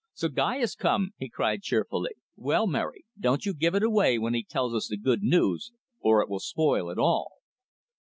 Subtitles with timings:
[0.15, 2.15] "So Guy has come," he cried cheerfully.
[2.35, 6.23] "Well, Mary, don't you give it away when he tells us the good news, or
[6.23, 7.33] it will spoil it all."